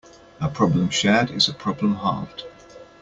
[0.39, 2.45] A problem shared is a problem halved.